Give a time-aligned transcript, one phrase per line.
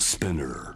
[0.00, 0.74] Spinner.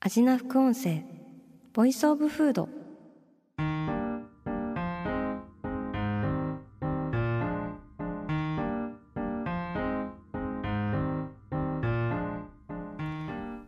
[0.00, 1.02] アジナ副音声
[1.74, 2.68] Voice of Food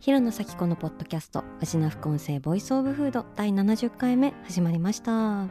[0.07, 5.49] 平野咲子のポッドキャストアジナ副音声 Voice of Food 第70回目始まりました。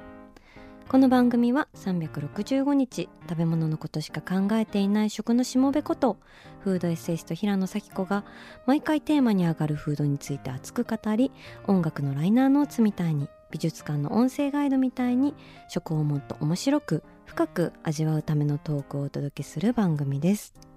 [0.88, 6.20] この番組は365日食べ物のことしか考えていない食のしもべこと
[6.62, 8.24] フードエッセイスト平野咲子が
[8.66, 11.34] 毎回テーマに上がるフードについて熱く語り
[11.68, 15.36] 音楽のライナーノーツみたいに美術館の音声ガイドみたいに
[15.68, 20.75] 食をもっと面白く深く味わうためのトークをお届けする番組です。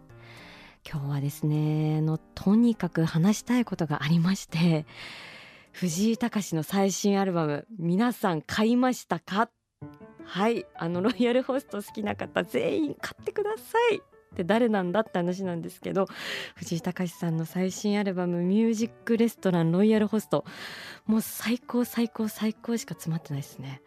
[0.86, 4.86] 今日はですねのとにかく話したいことがありまして
[5.72, 9.50] 藤井隆の最新アルバム皆さん買いましたか？
[10.24, 13.98] はいあのロイヤルホスト好きな方全員買ってください。
[13.98, 16.06] って誰なんだって話なんですけど
[16.54, 20.44] 藤井隆さんの最新アルバム「ミュージックレストランロイヤルホスト」
[21.06, 23.80] もう最高最高最高しか詰まってないですね。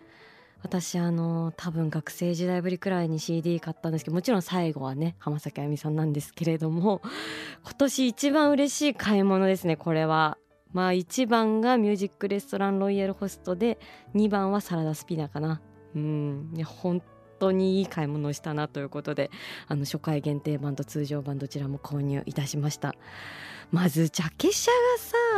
[0.63, 7.01] 私あの多分学生時代ぶりくらいに CD 買ったんですけどもちろん最後はね浜崎あゆみさんなんですけれども
[7.63, 10.37] 今年一番嬉しい買い物ですねこれは。
[10.73, 13.77] まあ1番がミュージックレストランロイヤルホストで
[14.15, 15.61] 2番はサラダスピナーかな。
[15.95, 16.53] うん。
[16.55, 17.01] いや本
[17.41, 19.31] 当にいい買い物をしたなということで
[19.67, 22.95] あの初回限定版と通常版どちらも購入いたしました
[23.71, 24.69] まずジャケ写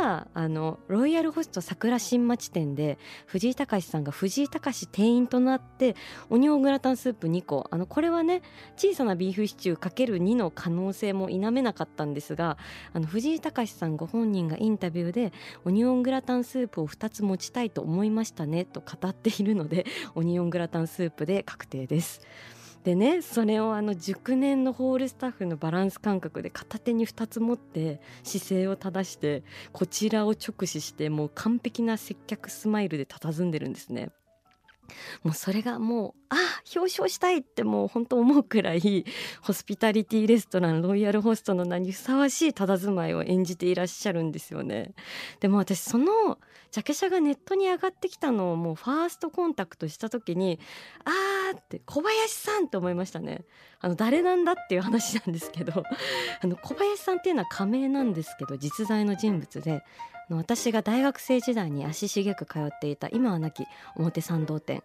[0.00, 5.94] さあのロイヤルホスト桜新町店で藤井隆さんが藤井隆店員となって
[6.30, 8.42] オニオングラタンスープ2個あのこれはね
[8.76, 12.58] 小さなビーフシチュー ×2 の可能性も否めなかったんですが
[12.92, 15.32] あの藤井隆さんご本人がインタビューで
[15.64, 19.86] オニオングラタンスープを2つ持ちたいと思いましたねと語っているので
[20.16, 21.93] オニオングラタンスープで確定です。
[21.94, 22.20] です。
[22.84, 34.10] でねそれをあの熟年のホールスタッフのバランス感覚で片手に2つ持って姿勢を正してこちらを直視してもう完璧な接客スマイルで佇んでるんですね。
[35.22, 36.36] もうそれがもうあ
[36.76, 39.06] 表彰したいってもう本当思うくらい
[39.40, 44.92] ホスピタリティレストランロイヤルホストの名にふさわしい佇まいを演じていらっしゃるんですよね。
[45.40, 46.38] でも私その
[46.74, 50.58] ジャケ写がネットに上がってきたのをもうファーストコンタクトした時に
[51.04, 53.44] あーって小林さんって思いましたね。
[53.78, 55.84] あの誰なんだっていう話なんですけど
[56.42, 59.84] あの小林さんっていうのは仮名なんですけど実在の人物で
[60.30, 64.82] 私が大学生時代に足しげく通っていた今はなき表参道店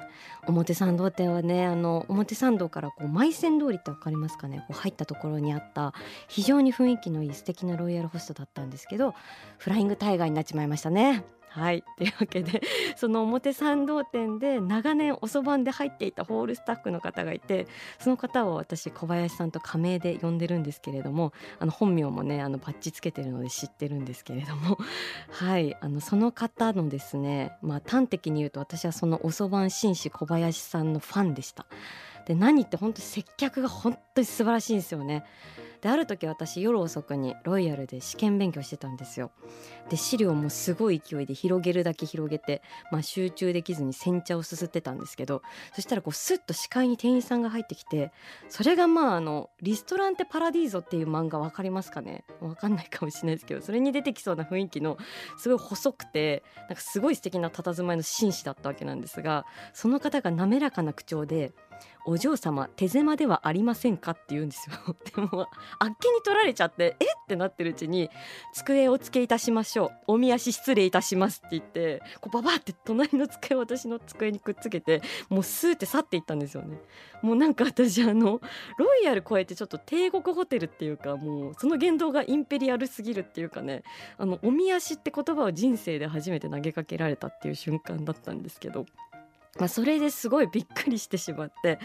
[0.47, 4.59] 表参道店はねあの表参道からこう舞仙通りって分かりますかね？
[4.67, 5.95] こう入ったところにあった
[6.27, 9.16] 非常に雰囲気のいい素敵なロイヤルホストだったんですけど
[9.57, 11.23] フライングタイガーになっちまいましたね。
[11.50, 12.62] はいというわけで
[12.96, 17.68] その表参道店で長年おそばんで入っていたホールスタッフの方がいて
[18.00, 24.78] その方を私小林さんと仮名で呼んでるんですけれどもあの本名もねあのバッジつけてるので知ってるんですけれども
[25.32, 31.66] はいあのその方のですねまあ端的に言うと私はそのおそばん紳士小林さんのファンでした。
[32.26, 35.24] で何って本当接客が本当に素晴らしいんですよね。
[35.81, 39.31] である時私夜遅くにロイヤルで試験勉強してたんですよ。
[39.90, 45.41] で資料もすごい勢いで広げるだけ広げて、まあ、集中できずに煎茶をすすってたんですけど
[45.73, 48.12] そしたらこうスッと視界に店員さんが入ってきて
[48.50, 52.23] それがまああの「リストランテ・パラディーゾ」っていう漫画わかりますかね？
[52.39, 54.97] わかんないかもしれないですけどそれに出てきそうな雰囲気の
[55.38, 61.51] すごい細くてなんかすごい素敵な佇まいの紳士だったわけなんですがその方が滑らかな口調で
[62.06, 64.95] 「お嬢様手狭ではありませんか?」って言うんですよ。
[65.16, 65.47] でも
[65.79, 67.06] あっけに取られちゃって「え？
[67.06, 68.09] っ?」てなってるうちに
[68.53, 76.80] 「机をお付けいたしましょうおみ足失礼いたします」って言ってこうババって隣の机を私の机にくっつけてもうスーって去っていったんですよね。
[77.21, 78.42] もうなんか私あの
[78.77, 83.83] ロイヤル超えてちょっと帝国ホテルっていうかもうその言動がインペリアルすぎるっていうかね
[84.18, 88.86] あのおみ足って言葉を人生で初めて投げかけられたっていう瞬間だったんですけど。
[89.59, 91.79] まあ、それですごいびっくりしてしまって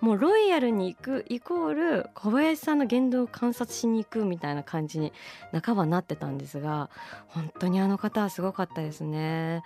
[0.00, 5.12] もうロイヤルに行くイコール小林さんの言動を観察しに行くみたいな感じに
[5.64, 6.90] 半ばなってたんですが
[7.28, 9.62] 本当にあの方はすごかったですね。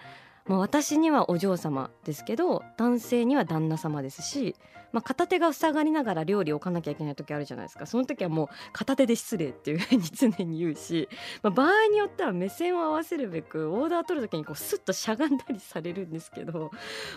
[0.47, 4.55] まあ、私にはお嬢様ですけど男性には旦那様ですし、
[4.93, 7.87] まあ、片手が塞がりながら料理を置かなきゃいけない時あるじゃないですか。
[7.87, 11.09] その時はもう片手で失礼っていうふうに常に言うし、
[11.43, 16.71] まあ、場合によっては目線を合わせるべくオーダー取る時にこうスッとしゃがんだりされるんですけども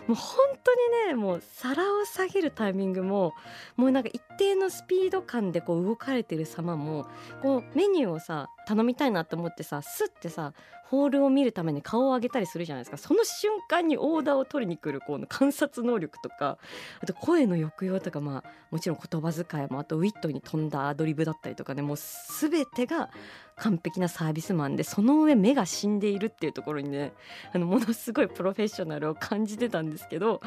[0.09, 3.33] う本当にねもう皿を下げるタイミングも
[3.75, 7.07] もうなんか一定のスピード感でこう動かれてる様も
[7.41, 10.53] こうメニューをさ頼みたいなと思ってさスッてさ
[10.89, 12.97] ホールを見るために顔を上げたりするじゃないですか。
[12.97, 16.57] その瞬間にオーダーを取りに来るこの観察能力とか
[17.01, 23.09] あと声の抑揚とかまあもちろん言葉遣いもあとウィットに富んだアドリブだったりとかねもう全てが
[23.55, 27.13] 完璧なサービスマンでその上目が死んでいるっていうところにね
[27.53, 30.41] あのものすごいプロフェッショナルを感じてたんですけど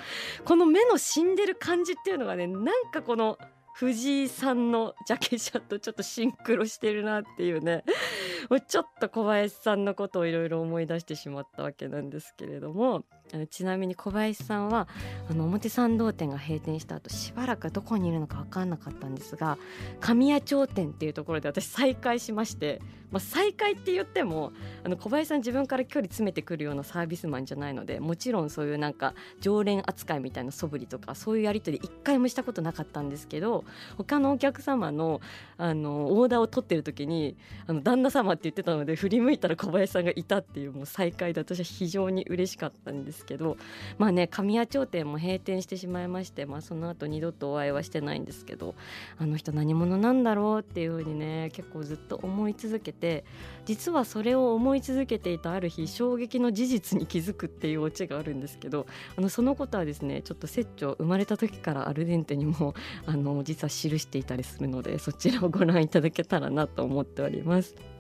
[0.45, 3.39] この目の死んでる感じっていうのがねなんかこの
[3.75, 7.85] 藤井さんのジャケ写とちょっとシンクロしてるなっていうね。
[8.69, 13.05] ちょっと小林さんのことをいろいろ思い出してしまったわけなんですけれども。
[13.51, 14.89] ちなみに小林さんは
[15.31, 19.59] あの表参道店が閉店した後しばらくどこにいるのか分かんなかったんですが
[20.01, 22.81] 神谷町店っていうところで私再会しまして、
[23.11, 24.53] まあ、再会って言っても
[24.85, 33.65] あの小林さん自分から距離詰めてくるようなサービスマンじゃないのでもちろんそういうなんか常連扱いみたいな素振りとかそういうやり取り一回もしたことなかったんですけど
[33.97, 35.21] 他のお客様の
[35.57, 37.37] あのオーダーを取ってる時に
[37.67, 43.20] あの旦那様って言ってたので振り向いたら小林さんがいたっていうもう再会で私は非常に嬉しかったんです。
[43.21, 43.57] ですけど
[43.99, 48.75] まあね神谷町店も閉店してしまいまして、まあ、その後二度とお会いはしてないんですけど
[49.19, 53.25] あの人何者なんだろうっていうふうにね結構ずっと思い続けて
[53.67, 58.87] 実はそれを思い続けていたある日衝撃の事実に気づくっていうオチがあるんですけど
[59.17, 62.75] あのそのことはですねちょっと摂長生まれた時からアルデンテにも
[63.07, 68.00] あの実は記していたりするのでそちらをご覧いただけたらなと思っております。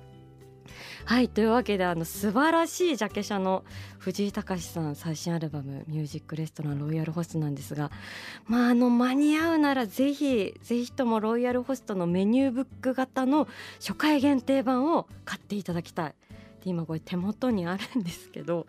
[1.05, 3.64] はいというわけであの素晴らしいジャケ写の
[3.99, 7.91] 藤井隆さん最新アルバム「ミュージックレストランロイヤルホスト」なんですが
[8.47, 13.49] まああの間に合うならぜひぜひともロイヤルホストのメニューブック型の
[13.81, 16.14] 初回限定版を買っていただきたい。
[16.62, 18.67] で今これ手元にあるんですけど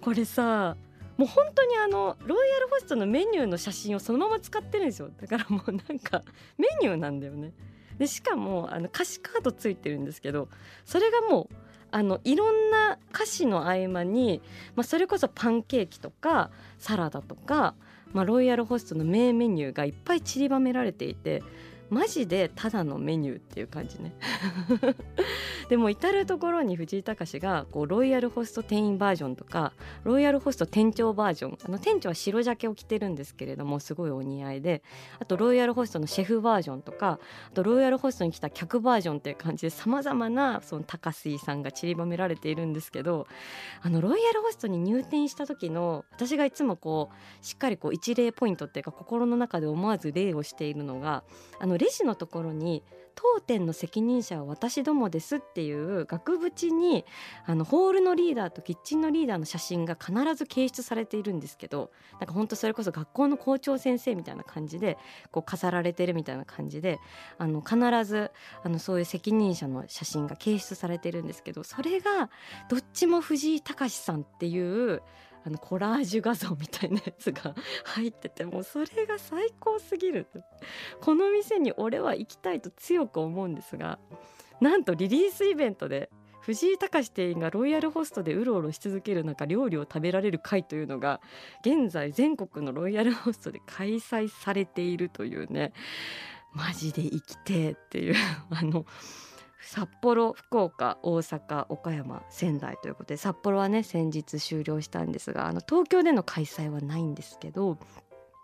[0.00, 0.76] これさ
[1.16, 6.22] もう本当にあのロイヤルホストのメニューの写真をそのまま使ってるんですよだからもうなんか
[6.56, 7.52] メニューなんだよね
[7.98, 10.48] でしかもあの歌詞カードついてるんですけど
[10.86, 11.54] それがもう
[11.90, 14.42] あのいろんな歌詞の合間に、
[14.76, 17.74] まあ、それこそパンケーキとかサラダとか、
[18.12, 21.42] まあ、ロイヤルホストの名メニューがいっぱい散りばめられていて
[21.90, 24.14] マジでただのメニューっていう感じね。
[25.68, 29.72] でも至る所に藤井隆がこうロイヤルホスト店員バージョンとか
[30.02, 34.82] ロイヤルホスト店長バージョンあの店長は白ジャケを着てるんですけれどもすごいお似合いで
[35.20, 43.28] あとロイヤルホストのシェフバージョンとかあとロイヤルホストに来た客バージョンっていう感じでさまざまなその高杉さんが散りばめられているんですけど
[43.82, 51.22] あのロイヤルホストに入店した時の私がいつもこうしっかりこう一例ポイントっていうか心の中で思わず礼をしているのが
[51.58, 52.82] あのレジのところに
[53.14, 57.04] 当店の責任者は私どもですっていう額縁に
[57.44, 64.96] あのホールのリーダーとキッチンのリーダーの写真が必ず掲出されているんですけどなんか本当それこそ学校の校長先生みたいな感じで
[65.30, 66.98] こう飾られてるみたいな感じで
[67.38, 68.30] あの必ず
[68.62, 72.30] あのそういう責任者の写真が掲出されてるんですけどそれが
[72.68, 75.02] どっちも藤井隆さんっていう
[75.44, 77.54] あのコラージュ画像みたいなやつが
[77.84, 80.26] 入っててもうそれが最高すぎる。
[81.00, 83.98] この店に俺は行きたいと強く思うんですが
[84.60, 86.10] なんとリリースイベントで
[86.40, 91.20] 藤井隆店員がロイヤルホストでうろうろし続ける中料理を食べられる会というのが
[91.60, 95.72] 現在全国のロイヤルホストで開催されているというね。
[96.52, 98.14] マジで生きてっていう。
[98.50, 98.84] あの
[99.62, 107.78] 札幌福岡大阪岡山仙台ということで札幌はね先日終了したんですがあの東京での開催はないんですけど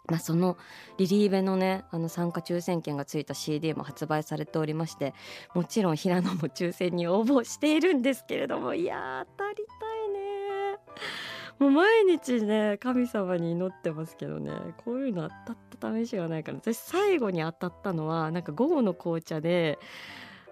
[0.09, 0.57] まあ、その
[0.99, 5.15] リリーベのねあの参加抽選券がついた CD も発売されておりまして
[5.55, 10.79] もちろん平野も抽選に応募しているんですけれどもいや当たりたいね
[11.59, 14.53] もう毎日ね神様に祈ってますけどね
[14.85, 19.79] こういうの当たった試しがないから私最後に当たったのはなんか午後の紅茶で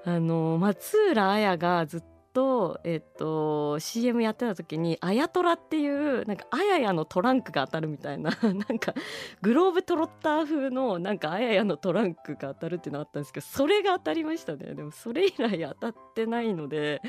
[0.05, 2.03] あの松浦綾がずっ
[2.35, 8.93] と、えっと、CM やってた時に「あやトラ」っていうなんかあややのトランクが当たるみたいな なんか
[9.41, 17.01] グローブトロッター風のなんかあややのトランクが当たるっていうのあったんですけどそれが当たりましたねでもそれ以来当たってないので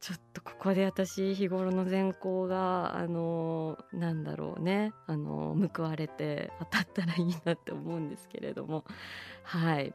[0.00, 8.84] ちょっとここで私日頃の善行があのなんだろうねあの報われて当たったらいいなって思うんですけれども
[9.42, 9.92] はい。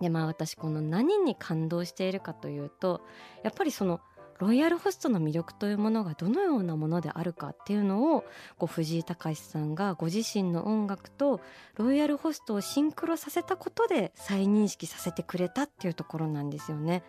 [0.00, 3.02] でまあ私この何に感動しているかというと
[3.42, 4.00] やっぱりその
[4.38, 8.24] ロイヤルホストの魅力というものがどのようなものであるかっていうのを
[8.58, 11.40] こう藤井隆さんがご自身の音楽と
[11.76, 17.02] ロイヤルホストをシンクロさせたことで再認識させてくれたっていうところなんですよね。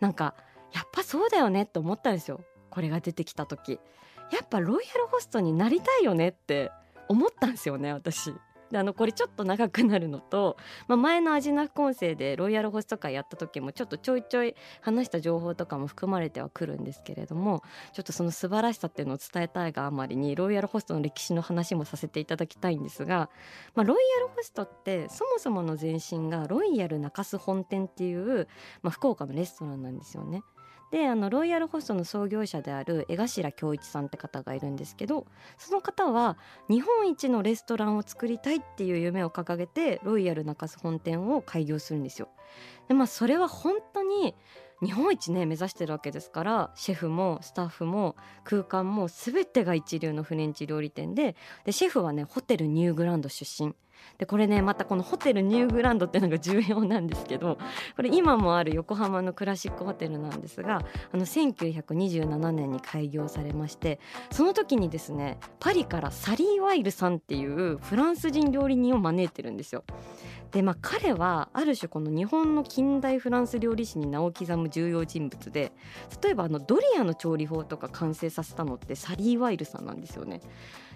[0.00, 0.34] なんか
[0.72, 3.78] やっぱそうだよねって思ったんですよこれが出てきた時。
[4.32, 6.72] やっぱロイヤルホストになりたいよねって
[7.08, 8.34] 思ったんですよね私。
[8.74, 10.56] であのこれちょっと長くなるのと、
[10.88, 17.62] まあ、前のアジナフコンセでロイヤルホスト会やった時もちょっとちょいちょい話した情報とかも含まれてはくるんですけれども
[17.92, 23.30] ちょっとその素晴らしさっていうのを伝えたいがあまりにロイヤルホストの歴史の話もさせていただきたいんですが、
[23.76, 28.48] まあ、ロイヤルホストってそもそもの前身がロイヤル中洲本店っていう、
[28.82, 30.42] まあ、福岡のレストランなんですよね。
[30.90, 35.26] であのロイヤルホストの創業者である江頭恭一さんって方がいるんですけど
[35.58, 36.36] その方は
[36.68, 42.28] 日本一のレストランを作りたいっていう夢を掲げてロイヤル中洲本店を開業するんですよ。
[42.88, 44.34] でまあそれは本当に
[44.82, 53.74] 日本一ね目指してるわけですからシェフもスタッフも空間も全てが一流のフレンチ料理店ででシェフはねホテルニューグランド出身
[54.18, 57.58] でこれねまたこのホテルニューグランドっていうのが重要なんですけど
[57.96, 63.98] これ今もある横浜のクラシックホテルなんですがあの1927年に開業されまして
[64.30, 69.84] その時にですねパリからサリー・ワイルさんっていうフランス人料理人を招いてるんですよ。
[70.54, 75.72] でまあ彼はある種この日本の近代フランス料理史に名を刻む重要人物で
[76.22, 80.40] 例えばあのドリアの調理法とか完成させたのってサリー・ワイルさんなんですよね。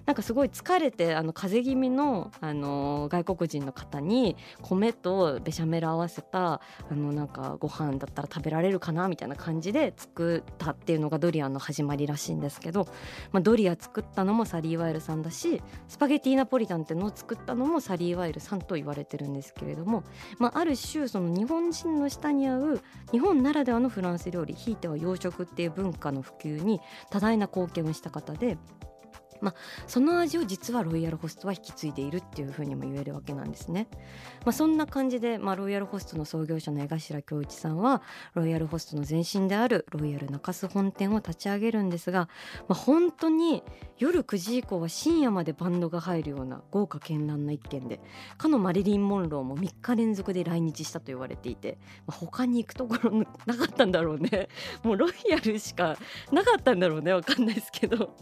[0.08, 12.88] なんかすごい疲れてあの風邪気味の、あの外国人の方に米とベシャメル合わせたあのなんかご飯だったら食べられるかなみたいな感じで作ったっていうのがドリアンの始まりらしいんですけど、
[13.32, 20.04] まあ、ドリア作ったのもサリー・ワイルさんだしスパゲティナポリタンっていうのを作ったのもサリー・ワイルさんと言われてるんですけれども、
[20.38, 22.80] まあ、ある種その日本人の下に合う
[23.12, 28.56] 日本ならではのフランス料理ひいては洋食っていう文化の普及に多大な貢献をした方で。
[29.40, 29.54] まあ、
[29.86, 33.88] その味を実はロイヤルホストは引き継いでいるっていうふうにも言えるわけなんですね。
[34.44, 38.02] まあ、そんな感じで、まあ、ロイヤルホストの創業者の江頭恭一さんは
[38.34, 42.28] ロイヤルホストの前身であるロイヤル中洲本店を立ち上げるんですが、
[42.68, 43.62] まあ、本当に
[43.98, 48.00] 夜9時以降は深夜までバンドが入るような豪華絢爛な一軒で
[48.36, 54.48] かのマリリン・モンローも3日連続で来日したと言われていて、まあ、他に行くところなかったんだろうね。
[54.82, 55.96] もうロイヤルしか
[56.32, 57.12] なかったんだろうね。
[57.12, 58.16] わかんないですけど。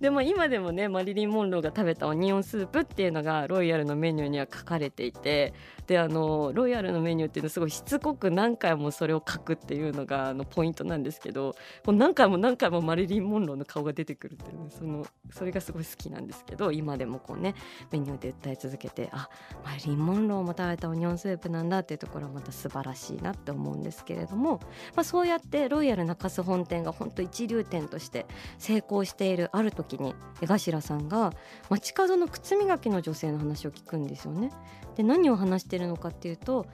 [0.00, 5.54] でも今でもねマリリン・モンローが食べたオニオンスープっていうのがロイヤルのメニューには書かれていて
[5.86, 11.54] であのロイヤルのメニューっていうのはすごいしつこく何回もそれを書くっていうのがあのポイントなんですけど
[11.84, 17.54] もう何回も何回もマリリン・モンローの顔が出てくるっていう、ね、そのそれがすごい好きなんですけど今でもこうね
[17.90, 19.28] メニューで訴え続けてあ
[19.64, 24.60] マリリン・モンローも食べたオニオンスープなんだっていうところはまた素晴らしいなって思うんですけれども、
[24.94, 28.26] まあ、そうやってロイヤル中洲本店が本当一流店として
[28.58, 31.32] 成功しているある時に江頭さんが
[31.68, 34.50] 街角の靴磨きの女性の話を聞くんですよね。
[34.96, 36.66] で何を話してるのかっていうと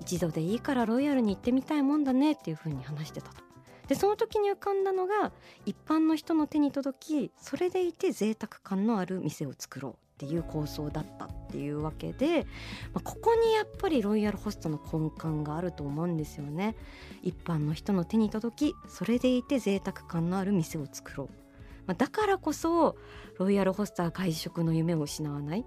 [0.00, 3.42] 一度でいいからロイヤルに行ってみたいもんだねっていう風に話してたと。
[3.88, 5.32] でその時に浮かんだのが
[5.64, 12.46] 一般の人の手に届きそれでいて贅沢感のある店を作ろうっていう構想だったっていうわけで、
[12.92, 16.76] まあ、ここにやっぱりロイヤルホストの根幹があると思うんですよね
[17.22, 21.47] 一般の人の手に届きそれでいて贅沢感のある店を作ろう、
[21.88, 22.96] まあ、だからこそ
[23.38, 25.64] ロイヤルホストは外食の夢を失わない。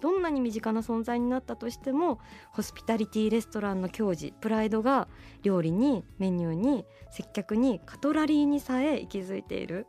[0.00, 2.20] どんなに身近な存在になったとしても
[2.52, 5.08] ホスピタリティレストランの矜持プライドが
[5.42, 9.86] 料理にメニューに接客にカトラリーにさえ息づいている。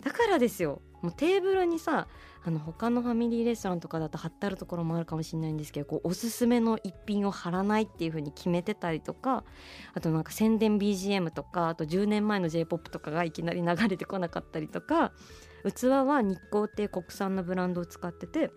[0.00, 0.80] だからですよ。
[1.02, 2.08] もうテーブルにさ
[2.44, 9.44] あの他のファミリーレストランとかだと貼ってあるところもあるかもしれないんですけどこうおすすめの一品を貼らないっていう風に決めてたりとか
[9.94, 15.12] あとなんか宣伝 BGM とかあと10年前の j p o p とかがいきなり流れてこなかったりとか
[15.64, 18.50] 器は日光っていう国産のブランドを使ってて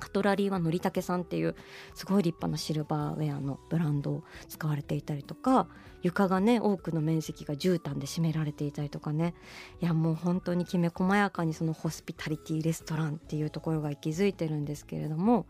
[0.00, 1.54] カトラリーはのりたけさんっていう
[1.94, 5.68] すごい立派なシルバーウェアのブランドを使われていたりとか
[6.04, 9.34] 床がね多くの面積が絨毯で占められていたりとかね。
[9.80, 15.46] いやもう本当にきめ細やかにそのホスピタリティレストランっていうところが息づいてるんですけれども、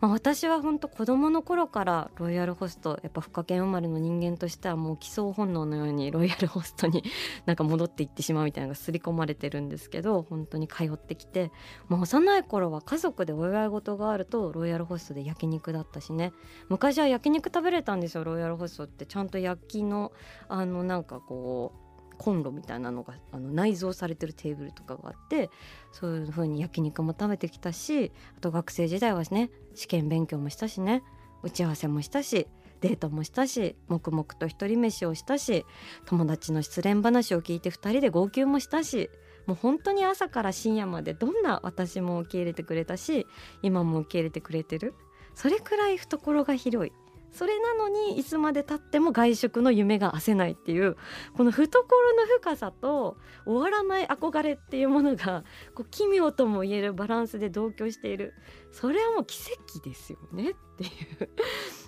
[0.00, 7.04] まあ、私は本当子供の頃からロイヤルホストやっぱ福建生まれの人間としてはもう基礎本能のようにロイヤルホストに
[7.46, 11.52] なんか戻っていってしまうみたいなのが刷り込まれてるんですけど本当に通ってきて。
[11.88, 16.32] もう幼い頃は家族でお祝い事があるとロイヤルホストで焼肉だったしね。
[16.68, 19.06] 昔は焼肉食べれたんですよロイヤルホストって。
[19.06, 20.12] ちゃんと焼きのの
[20.48, 25.50] あのなんかこうコンロみたいなのがあの内蔵されてるテーブルとかがあって
[25.92, 31.04] そういう風に焼肉も食べてきたしあと学生時代はね試験勉強もしたしね
[31.42, 32.48] 打ち合わせもしたし
[32.80, 35.64] デートもしたし黙々と一人飯をしたし
[36.06, 39.10] 友達の失恋話を聞いて2人で号泣もしたし
[39.46, 43.26] もう本当に朝から深夜までどんな私も受け入れてくれたし
[43.62, 44.94] 今も受け入れてくれてる。
[45.38, 46.92] それくらい懐が広い。
[47.30, 50.96] それなのにいつまでたっても外食の夢が焦せないっていう
[51.36, 55.44] この懐の深さと終わらない憧れっていうものが
[55.74, 58.34] こう奇妙とも言えるバランスで同居している。
[58.70, 59.38] それはもう奇
[59.70, 61.30] 跡ですよねっていう。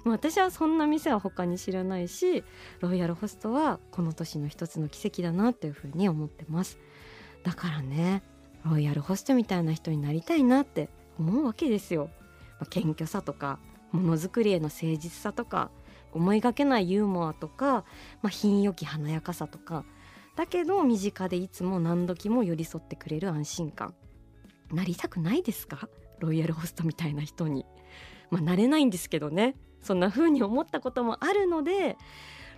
[0.09, 2.43] 私はそんな店は他に知らないし
[2.81, 6.79] ロイヤルホストはこの年の一つの奇跡だなっていうふうに思ってます。
[7.43, 8.23] だからね
[8.65, 12.11] ロイヤルホストみたいな人になりたいなって思うわけですよ、
[12.71, 13.59] 謙虚さとか
[13.93, 15.71] ものづくりへの誠実さとか
[16.13, 17.85] 思いがけないユーモアとか、
[18.23, 19.85] まあ、品良き華やかさとか。
[20.37, 23.95] だけど身近でいつも何時も寄り添ってくれる安心感。
[24.73, 25.89] なりたくないですか？
[26.21, 27.67] ロイヤルホストみたいな人に。
[28.31, 29.57] まあなれないんですけどね。
[29.83, 31.97] そんな風に思ったこともあるので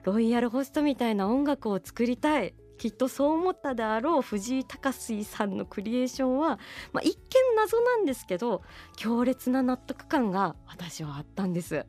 [0.03, 2.55] ロイヤルホストみたいな音楽を作りたい。
[2.83, 6.59] きっとそう思ったであろう藤井隆さんのクリエーションは、
[6.93, 7.21] まあ、一見
[7.55, 8.63] 謎なんですけど
[8.97, 11.87] 強烈な納得感が私はあったんです。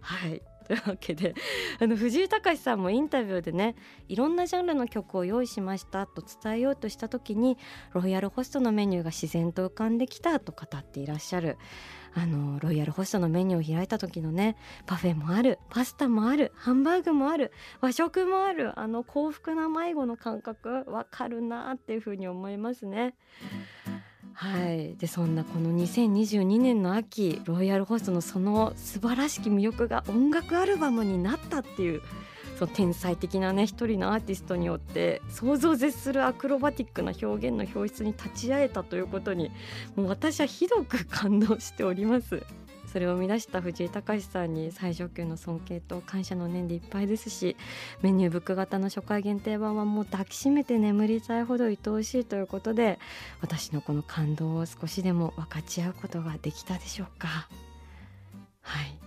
[0.00, 1.34] はいというわけで
[1.78, 3.76] あの藤井隆さんもインタビューでね
[4.08, 7.58] いろんなジャンルの曲を用意しましたと伝えようとした時に
[7.92, 11.58] ロイヤルホストのメニューが自然と浮かんできたと語っていらっしゃる
[12.16, 14.56] あのロイヤルホストのメニューを開いた時のね
[14.86, 23.14] パフェもあるパスタもあるハンバーグもある和食もあるあの幸福な迷子の感覚わかるなっていうふうに思いますね。
[24.32, 32.02] はい、でそんなこの2022年の秋ロイヤルホストのその素晴らしき魅力が音楽アルバムになったっていう
[32.58, 39.50] その天才的なね一人のアーティストによって想像を絶するアクロバティックな表現の表出に立ち会えたということに
[39.96, 42.42] もう私はひどく感動しております。
[42.86, 47.56] それを生み出した藤井隆さんに最上級の尊敬と感謝の念でいっぱいですし
[48.02, 53.00] メニューブック型の初回限定版はもう抱きしめて眠りたいほど愛おしいということで
[53.40, 57.48] 私のこの感動を少しでも分かち合うことができたでしょうか。
[58.60, 59.03] はい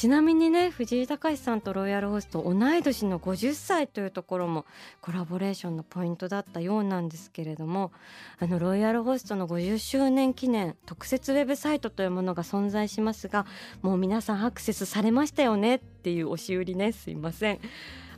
[0.00, 4.64] ちなみにね藤井隆さんとロイヤルホスト同い年の50歳というところも
[5.02, 7.92] コラボレーションのポイントだったようなんですけれども
[8.38, 13.44] あのロイヤルホストの50周年記念特設ウェブサイトというものが存在しますが
[13.82, 17.60] もう皆さんアクセスされましたよねっていう押し売りねすいません。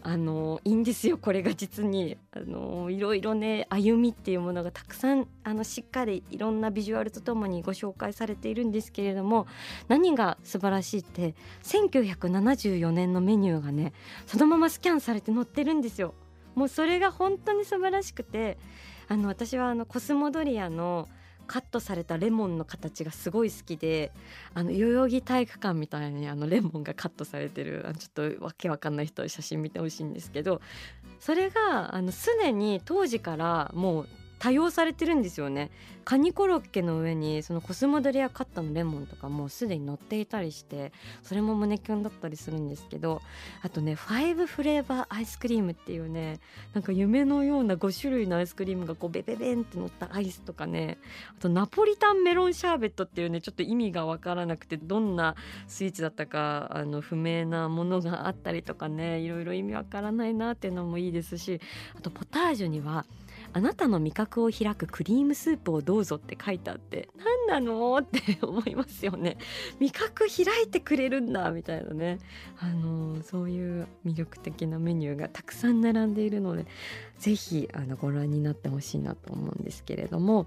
[0.05, 9.47] あのいいんですよこれが実にあのいろいろね歩みっていうものがたくさんあのしっかりいろんなビジュアルとともにご紹介されているんですけれども
[9.87, 13.93] 何が素晴らしいって1974年のメニューがね
[14.27, 16.15] そのままスキャンされて載ってるんですよ。
[16.55, 18.59] もうそれが本当に素晴らしくて
[19.09, 21.09] あの私はあのコスモドリアの
[21.47, 24.13] カットされたレモンの形がすごい好きで
[24.55, 30.61] あの代々木体育館みたいにあのレモンがカットされてるちょっとわけわかんない人写真見てほしいんですけど
[31.21, 34.09] それがあのすでに当時からもう
[34.43, 35.71] 多用されてるんですよね。
[36.05, 43.23] カニコロッケの上にそのコスモドリアカッターのレモンとかもうすでに乗っていたりしてそれも胸キュンだったりするんですけど
[43.63, 46.41] あとね5フレーバーアイスクリームっていうね
[46.75, 50.99] なんか夢のような5種類のアイスクリームがこうベベベンって乗ったアイスとかね
[51.39, 55.37] あとナポリタンメロンシャーベットっていうねちょっと意味がわからなくてどんな
[55.69, 61.61] スイーツだったかあの不明なものがあったりとかねいろいろ意味わからないなっていうのもいいですし
[61.97, 63.07] あとポタージュには
[63.55, 67.09] あなたの味覚を開くクリームスープをどうぞって書いてあって
[67.49, 69.37] 何なのって思いますよね。
[69.81, 72.19] 味覚開いてくれるんだみたいなね。
[72.59, 76.67] あのそういう魅力的なメニューがたくさん並んでいるので
[77.19, 80.47] 是非あのご覧になってほしいなと思うんですけれども。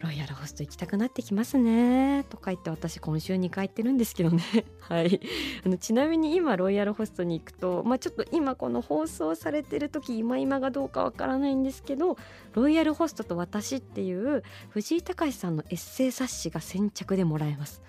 [0.00, 2.24] ロイヤルホスト行きたくなってきますね。
[2.30, 4.42] とか言って私今週2回行ってるんですけどね。
[4.80, 5.20] はい。
[5.64, 12.16] あのちなみに今ロイヤルホストに行くとまあちょっと今この放送されてる時今今がどうかわからないんですけど
[12.52, 17.82] ロイヤルホストと私っていう藤井隆さんのエッセイ冊子が先着でもらえます。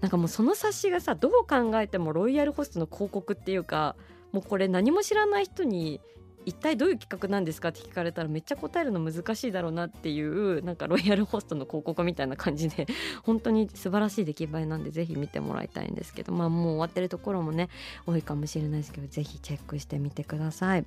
[0.00, 3.96] なんかもうその冊子がさどう考えてもロイヤルホストの広告っていうか
[4.32, 6.00] もうこれ何も知らない人に
[6.44, 12.86] 一体どういう企画なんですかって聞かれたらめっちゃ答えるの難しいだろうなっていうなんかロイヤルホストの広告みたいな感じで
[13.22, 17.68] 本当に素晴らしい出来栄えなんでぜひ見てもらいたいんですけどまあもう終わってるところもね
[18.06, 20.84] 多いかもしれないですけどぜひチェックしてみてください。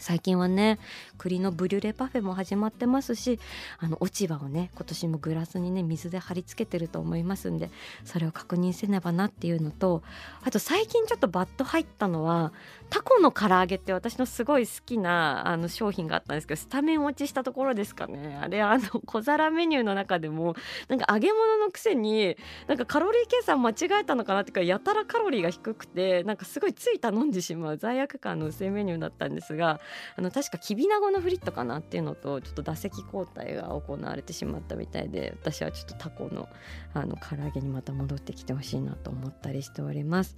[0.00, 0.78] 最近はね
[1.18, 3.40] 栗のブリュレパフェも始まってますし
[3.78, 7.70] あの落ち葉をね今年もグラスにね水で貼り付けてると思いますんで
[8.04, 10.02] それを確認せねばなっていうのと
[10.44, 12.52] あと最近ちょっとバッと入ったのは
[12.90, 20.56] タコの唐揚げって私のすごい好きなあの商品があったんですけどスタメン落ちしたところですかねあれあの小皿メニューの中でも
[20.88, 29.80] なんか揚げ物のくせになんかカロリー計算間違えたのかなっていうかやたらカロリーが低くてなんかすごいつい頼んでしまう罪悪感の薄いメニューだったんですが
[30.16, 36.48] あの確かきびなごのフリットかなっていうのとちょっと打席交代が行われてしまったみたいで私はちょっとタコの
[36.94, 40.36] あの唐揚げにまた戻ってきてほしいなと思ったりしております。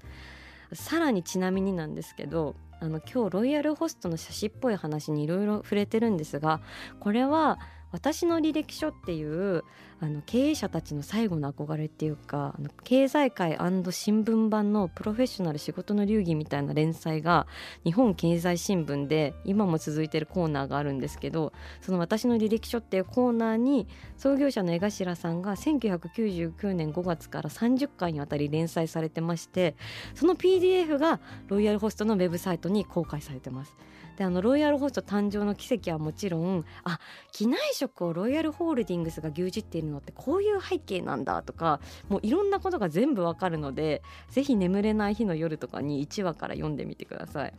[0.73, 6.61] さらにちなみになんですけどあの今日ロイヤルホストの写真っぽい話にいろいろ触れてるんですが
[6.99, 7.59] これは
[7.93, 9.65] 私の履歴書っていう
[10.03, 13.59] あの経営者たちの最後の憧れっていうかあの経済界
[13.91, 17.47] 新聞版のプロフェッショナル仕事の流儀みたいな連載が
[17.85, 29.77] 日本経済新聞で今も続いてるコーナーがあるんですけどその私の履歴書っていうコーナーに創業者の江頭さんが1999年5月から30回にわたり連載されてまして
[30.15, 33.75] その PDF がロイヤルホストのウェブサイトに公開されてます。
[34.21, 37.01] であのロイヤルホスト誕生の奇跡はもちろんあ
[37.33, 41.81] 機内食をロイヤルホールディングスが牛耳っているのってこういう背景なんだとか
[42.11, 47.55] もういろんなことが全部わかるのでぜひ眠れない日の夜とかに1話から読んでみてください。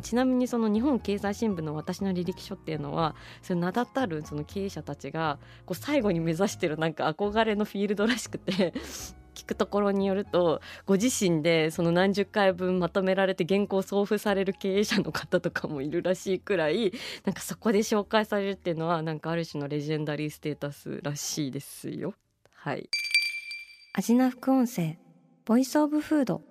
[0.00, 8.72] ちなみにその日本経済新聞の私の履歴書っていうのはその名だたるその経営者たちがこう最後に目指してるなんか憧れのフィールドらしくて
[9.36, 16.92] 聞くところによるとご自身でその何十回分まとめられて原稿送付される経営者の方とかもいるらしいくらい
[17.24, 22.14] なんかそこで紹介されるっていうのはなんかある種のレジェンダリーステータスらしいですよ。
[22.52, 22.88] はい。
[23.92, 24.98] アジナ副音声
[25.44, 26.42] ボイスオブフード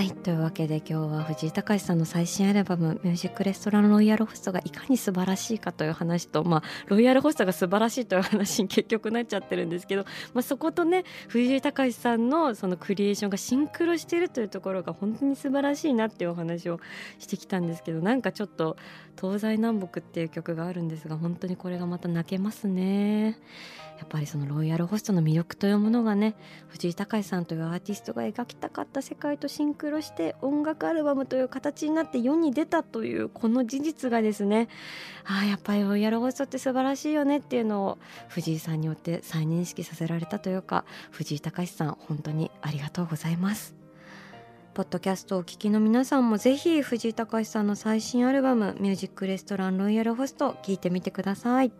[0.00, 16.80] はいというわけで今日は藤井隆さんの最新アルバム「ミュージックレストランロイヤルホスト」がいかに素晴らしいかという話と、まあ、ロイヤルホストが素晴らしいという話に 結局なっちゃってるんですけど、まあ、そことね藤井隆さんのそのクリエーションがシンクロしてるというところが本当に素晴らしいなっていうお話を
[17.18, 18.78] してきたんですけどなんかちょっと
[19.20, 23.36] 「東西南北」っていう曲があるんですが本当にこれがまた泣けますね。
[24.00, 26.34] やっぱりそのロイヤルホストの魅力というものがね
[26.68, 34.68] 藤井隆さんというアーティストが描きたかった世界とシンクロして音楽アルバムという形になって世に出たというこの事実がですね
[35.26, 43.79] ああやっぱりロイヤルホストって素晴らしいよねっていうのを藤井さんによって再認識させられたというか藤井隆さん本当にありがとうございます。
[44.80, 51.70] ポッドキャストをお聞きの皆さんもぜひ藤井隆さんの最新アルバム「ミュージックレストランロイヤルホスト」聴いてみてください。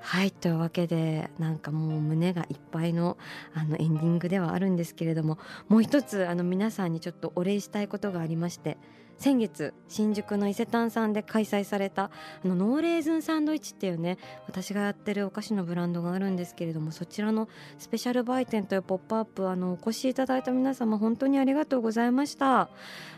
[0.00, 3.16] はいというわけでなんかもう胸がいっぱいの
[3.54, 8.76] あのエンディングではあるんですけれどももう一つあの皆さんにちょっとお礼したいことがありまして
[9.20, 12.04] 先月新宿の伊勢丹さんで開催された
[12.42, 17.46] あのノーレーズンサンドイッチっていうね私がやってるお菓子のブランドがあるんですけれどもそちらの
[17.78, 22.70] スペシャル売店というポップアップあのお越しいただいた皆様本当にありがとうございました。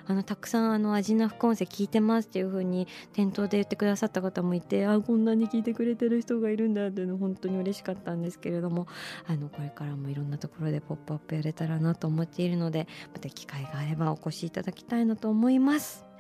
[0.07, 8.87] あのたくさんあの味な副音声聞いてますっていう風に店頭で言ってくださった方もいてあこんなに聞いてくれてる人がいるんだっていうの本当に嬉しかったんですけれども
[9.27, 16.12] あのこれからもいろんなところでポップアップやれたらなと思っているのでまた機会があればお越しいただきたいなと思います。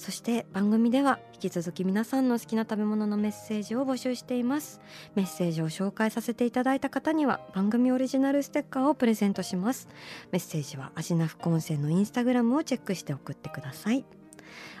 [0.00, 4.80] そして番組では引き続き皆さんの好きな食べ物のメッセージを募集しています。
[5.14, 9.88] メッセージを紹介させていただいた方には番組オリジナルステッカーをプレゼントします。
[10.32, 14.06] メッセージはアジナフコンセのインスタグラムをチェックして送ってください。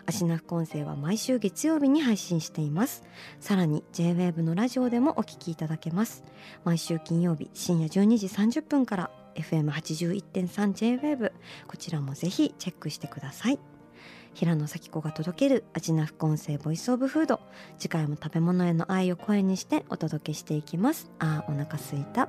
[0.06, 3.02] アシナフコンセは毎週月曜日に配信しています。
[3.40, 6.24] さらに JWAVE のラジオでもお聞きいただけます。
[6.64, 11.32] 毎週金曜日深夜12時30分から FM81.3JWAVE
[11.68, 13.58] こちらもぜひチェックしてください。
[14.34, 17.40] 平野咲子が届ける味な副音声ボイスオブフード。
[17.78, 21.10] 次回も食べ物への愛を声にしてお届けしていきます。
[21.18, 22.28] あーお腹すいた。